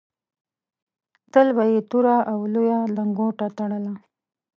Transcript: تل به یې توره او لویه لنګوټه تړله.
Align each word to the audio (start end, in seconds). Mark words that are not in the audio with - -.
تل 1.31 1.47
به 1.55 1.63
یې 1.71 1.79
توره 1.89 2.17
او 2.31 2.39
لویه 2.53 2.79
لنګوټه 2.97 3.47
تړله. 3.57 3.93